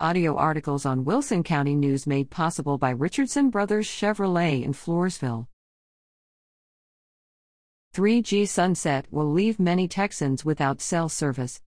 [0.00, 5.46] Audio articles on Wilson County News made possible by Richardson Brothers Chevrolet in Floresville.
[7.94, 11.60] 3G sunset will leave many Texans without cell service.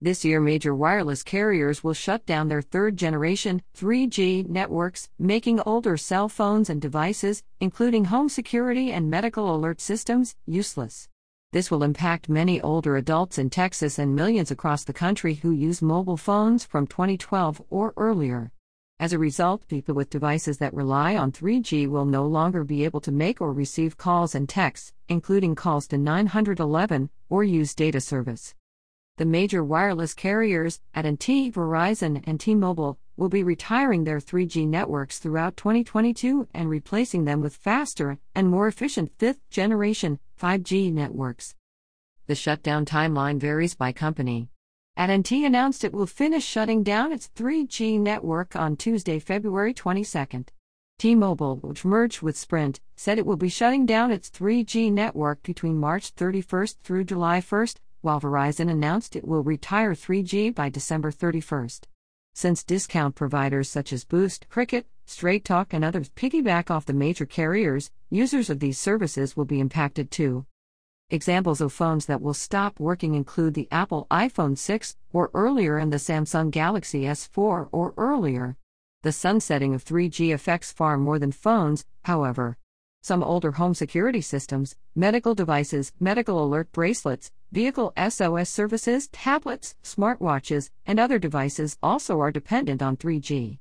[0.00, 5.96] This year, major wireless carriers will shut down their third generation 3G networks, making older
[5.96, 11.08] cell phones and devices, including home security and medical alert systems, useless.
[11.52, 15.82] This will impact many older adults in Texas and millions across the country who use
[15.82, 18.52] mobile phones from 2012 or earlier.
[19.00, 23.00] As a result, people with devices that rely on 3G will no longer be able
[23.00, 28.54] to make or receive calls and texts, including calls to 911, or use data service.
[29.16, 35.54] The major wireless carriers, AT&T, Verizon, and T-Mobile, will be retiring their 3G networks throughout
[35.58, 41.54] 2022 and replacing them with faster and more efficient fifth-generation 5G networks.
[42.28, 44.48] The shutdown timeline varies by company.
[44.96, 50.46] AT&T announced it will finish shutting down its 3G network on Tuesday, February 22.
[50.98, 55.76] T-Mobile, which merged with Sprint, said it will be shutting down its 3G network between
[55.76, 57.66] March 31 through July 1,
[58.00, 61.68] while Verizon announced it will retire 3G by December 31.
[62.34, 67.26] Since discount providers such as Boost, Cricket, Straight Talk, and others piggyback off the major
[67.26, 70.46] carriers, users of these services will be impacted too.
[71.10, 75.92] Examples of phones that will stop working include the Apple iPhone 6 or earlier and
[75.92, 78.56] the Samsung Galaxy S4 or earlier.
[79.02, 82.56] The sunsetting of 3G affects far more than phones, however.
[83.02, 90.70] Some older home security systems, medical devices, medical alert bracelets, vehicle SOS services, tablets, smartwatches,
[90.86, 93.58] and other devices also are dependent on 3G.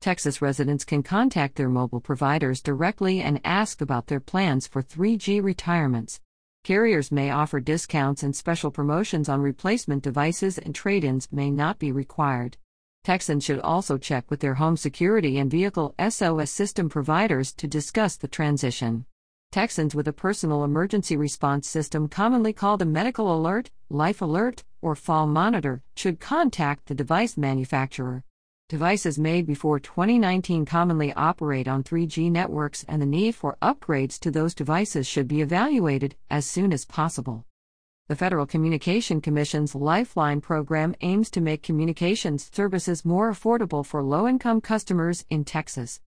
[0.00, 5.42] Texas residents can contact their mobile providers directly and ask about their plans for 3G
[5.42, 6.20] retirements.
[6.64, 11.78] Carriers may offer discounts and special promotions on replacement devices, and trade ins may not
[11.78, 12.56] be required.
[13.04, 18.16] Texans should also check with their home security and vehicle SOS system providers to discuss
[18.16, 19.06] the transition.
[19.52, 24.94] Texans with a personal emergency response system, commonly called a medical alert, life alert, or
[24.94, 28.22] fall monitor, should contact the device manufacturer.
[28.68, 34.30] Devices made before 2019 commonly operate on 3G networks, and the need for upgrades to
[34.30, 37.44] those devices should be evaluated as soon as possible.
[38.06, 44.28] The Federal Communication Commission's Lifeline program aims to make communications services more affordable for low
[44.28, 46.00] income customers in Texas.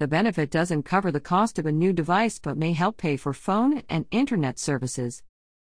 [0.00, 3.34] The benefit doesn't cover the cost of a new device but may help pay for
[3.34, 5.22] phone and internet services.